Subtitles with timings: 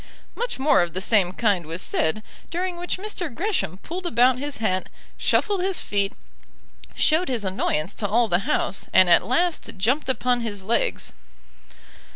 [0.33, 3.31] Much more of the same kind was said, during which Mr.
[3.31, 6.13] Gresham pulled about his hat, shuffled his feet,
[6.95, 11.13] showed his annoyance to all the House, and at last jumped upon his legs.